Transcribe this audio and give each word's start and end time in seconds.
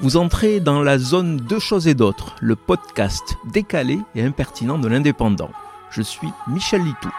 Vous 0.00 0.16
entrez 0.16 0.58
dans 0.58 0.82
la 0.82 0.98
zone 0.98 1.36
Deux 1.36 1.60
choses 1.60 1.86
et 1.86 1.94
d'autres, 1.94 2.34
le 2.40 2.56
podcast 2.56 3.36
décalé 3.52 3.98
et 4.16 4.22
impertinent 4.22 4.78
de 4.78 4.88
l'indépendant. 4.88 5.50
Je 5.90 6.02
suis 6.02 6.28
Michel 6.48 6.82
Litou. 6.82 7.10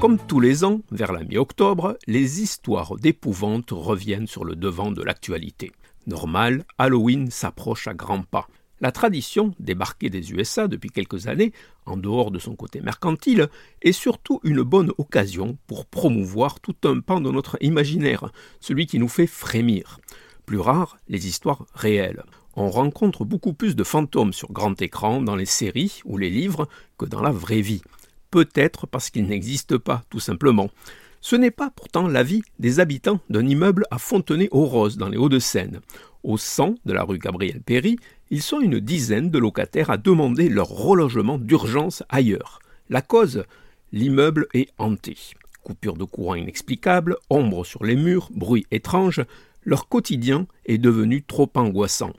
Comme 0.00 0.18
tous 0.18 0.38
les 0.38 0.64
ans, 0.64 0.80
vers 0.92 1.12
la 1.12 1.24
mi-octobre, 1.24 1.96
les 2.06 2.42
histoires 2.42 2.94
d'épouvante 2.96 3.70
reviennent 3.72 4.28
sur 4.28 4.44
le 4.44 4.54
devant 4.54 4.90
de 4.90 5.02
l'actualité. 5.02 5.72
Normal, 6.06 6.64
Halloween 6.76 7.30
s'approche 7.30 7.88
à 7.88 7.94
grands 7.94 8.22
pas. 8.22 8.48
La 8.80 8.92
tradition, 8.92 9.54
débarquée 9.58 10.08
des 10.08 10.32
USA 10.32 10.68
depuis 10.68 10.90
quelques 10.90 11.26
années, 11.26 11.52
en 11.84 11.96
dehors 11.96 12.30
de 12.30 12.38
son 12.38 12.54
côté 12.54 12.80
mercantile, 12.80 13.48
est 13.82 13.92
surtout 13.92 14.40
une 14.44 14.62
bonne 14.62 14.92
occasion 14.98 15.58
pour 15.66 15.86
promouvoir 15.86 16.60
tout 16.60 16.76
un 16.84 17.00
pan 17.00 17.20
de 17.20 17.30
notre 17.30 17.56
imaginaire, 17.60 18.30
celui 18.60 18.86
qui 18.86 19.00
nous 19.00 19.08
fait 19.08 19.26
frémir. 19.26 19.98
Plus 20.46 20.60
rare, 20.60 20.96
les 21.08 21.26
histoires 21.26 21.66
réelles. 21.74 22.22
On 22.54 22.70
rencontre 22.70 23.24
beaucoup 23.24 23.52
plus 23.52 23.74
de 23.76 23.84
fantômes 23.84 24.32
sur 24.32 24.52
grand 24.52 24.80
écran 24.80 25.22
dans 25.22 25.36
les 25.36 25.46
séries 25.46 26.00
ou 26.04 26.16
les 26.16 26.30
livres 26.30 26.68
que 26.98 27.06
dans 27.06 27.20
la 27.20 27.32
vraie 27.32 27.60
vie. 27.60 27.82
Peut-être 28.30 28.86
parce 28.86 29.10
qu'ils 29.10 29.26
n'existent 29.26 29.78
pas, 29.78 30.04
tout 30.10 30.20
simplement. 30.20 30.70
Ce 31.20 31.36
n'est 31.36 31.50
pas 31.50 31.70
pourtant 31.70 32.06
l'avis 32.06 32.42
des 32.58 32.80
habitants 32.80 33.20
d'un 33.28 33.46
immeuble 33.46 33.84
à 33.90 33.98
Fontenay-aux-Roses 33.98 34.96
dans 34.96 35.08
les 35.08 35.16
Hauts-de-Seine. 35.16 35.80
Au 36.22 36.36
100 36.36 36.76
de 36.84 36.92
la 36.92 37.02
rue 37.02 37.18
Gabriel 37.18 37.60
Péry, 37.60 37.96
ils 38.30 38.42
sont 38.42 38.60
une 38.60 38.80
dizaine 38.80 39.30
de 39.30 39.38
locataires 39.38 39.90
à 39.90 39.96
demander 39.96 40.48
leur 40.48 40.68
relogement 40.68 41.38
d'urgence 41.38 42.02
ailleurs. 42.08 42.60
La 42.88 43.02
cause 43.02 43.44
L'immeuble 43.90 44.46
est 44.52 44.68
hanté. 44.76 45.16
Coupure 45.64 45.96
de 45.96 46.04
courant 46.04 46.34
inexplicable, 46.34 47.16
ombre 47.30 47.64
sur 47.64 47.84
les 47.84 47.96
murs, 47.96 48.28
bruit 48.34 48.66
étrange, 48.70 49.24
leur 49.64 49.88
quotidien 49.88 50.46
est 50.66 50.78
devenu 50.78 51.22
trop 51.22 51.50
angoissant. 51.54 52.12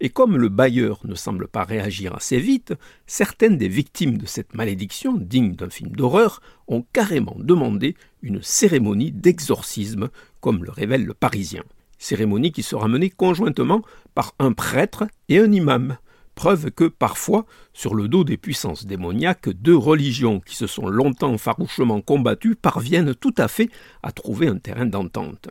Et 0.00 0.10
comme 0.10 0.36
le 0.36 0.48
bailleur 0.48 1.00
ne 1.04 1.14
semble 1.14 1.48
pas 1.48 1.64
réagir 1.64 2.14
assez 2.14 2.38
vite, 2.38 2.74
certaines 3.06 3.56
des 3.56 3.68
victimes 3.68 4.18
de 4.18 4.26
cette 4.26 4.54
malédiction, 4.54 5.16
digne 5.16 5.54
d'un 5.54 5.70
film 5.70 5.90
d'horreur, 5.90 6.40
ont 6.66 6.84
carrément 6.92 7.36
demandé 7.38 7.96
une 8.22 8.42
cérémonie 8.42 9.12
d'exorcisme, 9.12 10.08
comme 10.40 10.64
le 10.64 10.70
révèle 10.70 11.04
le 11.04 11.14
Parisien 11.14 11.62
cérémonie 12.04 12.52
qui 12.52 12.62
sera 12.62 12.86
menée 12.86 13.10
conjointement 13.10 13.82
par 14.14 14.34
un 14.38 14.52
prêtre 14.52 15.04
et 15.28 15.38
un 15.38 15.50
imam. 15.50 15.96
Preuve 16.34 16.70
que 16.72 16.84
parfois, 16.84 17.46
sur 17.72 17.94
le 17.94 18.08
dos 18.08 18.24
des 18.24 18.36
puissances 18.36 18.86
démoniaques, 18.86 19.48
deux 19.48 19.76
religions 19.76 20.40
qui 20.40 20.56
se 20.56 20.66
sont 20.66 20.88
longtemps 20.88 21.38
farouchement 21.38 22.00
combattues 22.00 22.56
parviennent 22.56 23.14
tout 23.14 23.34
à 23.38 23.48
fait 23.48 23.70
à 24.02 24.10
trouver 24.10 24.48
un 24.48 24.58
terrain 24.58 24.86
d'entente. 24.86 25.48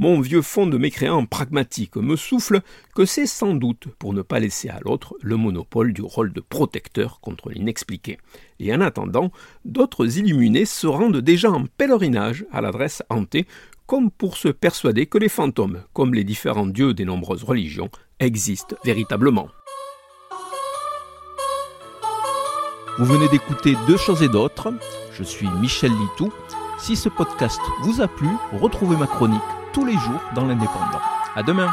Mon 0.00 0.18
vieux 0.22 0.40
fond 0.40 0.66
de 0.66 0.78
mécréant 0.78 1.26
pragmatique 1.26 1.96
me 1.96 2.16
souffle 2.16 2.62
que 2.94 3.04
c'est 3.04 3.26
sans 3.26 3.52
doute 3.52 3.88
pour 3.98 4.14
ne 4.14 4.22
pas 4.22 4.40
laisser 4.40 4.70
à 4.70 4.80
l'autre 4.80 5.14
le 5.20 5.36
monopole 5.36 5.92
du 5.92 6.00
rôle 6.00 6.32
de 6.32 6.40
protecteur 6.40 7.20
contre 7.20 7.50
l'inexpliqué. 7.50 8.16
Et 8.60 8.74
en 8.74 8.80
attendant, 8.80 9.30
d'autres 9.66 10.16
illuminés 10.16 10.64
se 10.64 10.86
rendent 10.86 11.18
déjà 11.18 11.50
en 11.50 11.66
pèlerinage 11.66 12.46
à 12.50 12.62
l'adresse 12.62 13.02
hantée 13.10 13.46
comme 13.86 14.10
pour 14.10 14.38
se 14.38 14.48
persuader 14.48 15.04
que 15.04 15.18
les 15.18 15.28
fantômes, 15.28 15.82
comme 15.92 16.14
les 16.14 16.24
différents 16.24 16.66
dieux 16.66 16.94
des 16.94 17.04
nombreuses 17.04 17.44
religions, 17.44 17.90
existent 18.20 18.76
véritablement. 18.86 19.48
Vous 22.96 23.04
venez 23.04 23.28
d'écouter 23.28 23.76
Deux 23.86 23.98
choses 23.98 24.22
et 24.22 24.28
d'autres. 24.30 24.72
Je 25.12 25.24
suis 25.24 25.48
Michel 25.60 25.92
Litou. 25.92 26.32
Si 26.78 26.96
ce 26.96 27.10
podcast 27.10 27.60
vous 27.82 28.00
a 28.00 28.08
plu, 28.08 28.28
retrouvez 28.52 28.96
ma 28.96 29.06
chronique 29.06 29.42
tous 29.72 29.84
les 29.84 29.94
jours 29.94 30.20
dans 30.34 30.46
l'Indépendant. 30.46 31.00
À 31.34 31.42
demain! 31.42 31.70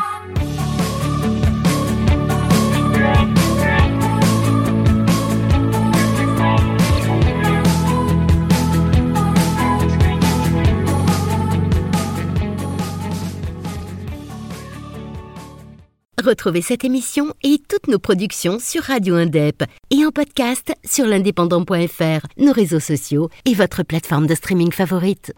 Retrouvez 16.28 16.62
cette 16.62 16.84
émission 16.84 17.34
et 17.42 17.58
toutes 17.70 17.88
nos 17.88 18.00
productions 18.00 18.60
sur 18.60 18.84
Radio 18.84 19.16
Indep 19.16 19.64
et 19.92 20.06
en 20.06 20.12
podcast 20.12 20.74
sur 20.84 21.06
l'indépendant.fr, 21.06 22.28
nos 22.38 22.52
réseaux 22.52 22.82
sociaux 22.82 23.30
et 23.46 23.54
votre 23.54 23.84
plateforme 23.84 24.28
de 24.28 24.36
streaming 24.36 24.74
favorite. 24.74 25.32